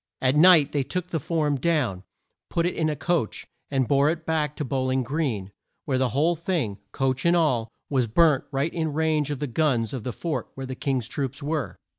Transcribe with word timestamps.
At 0.19 0.35
night 0.35 0.71
they 0.71 0.81
took 0.81 1.11
the 1.11 1.19
form 1.19 1.57
down, 1.57 2.01
put 2.49 2.65
it 2.65 2.73
in 2.73 2.89
a 2.89 2.95
coach, 2.95 3.45
and 3.69 3.87
bore 3.87 4.09
it 4.09 4.25
back 4.25 4.55
to 4.55 4.65
Bow 4.65 4.85
ling 4.85 5.03
Green, 5.03 5.51
where 5.85 5.99
the 5.99 6.09
whole 6.09 6.35
thing 6.35 6.79
coach 6.91 7.23
and 7.23 7.35
all 7.35 7.69
was 7.87 8.07
burnt 8.07 8.45
right 8.51 8.73
in 8.73 8.93
range 8.93 9.29
of 9.29 9.37
the 9.37 9.45
guns 9.45 9.93
of 9.93 10.03
the 10.03 10.11
fort 10.11 10.49
where 10.55 10.65
the 10.65 10.73
King's 10.73 11.07
troops 11.07 11.43
were. 11.43 11.77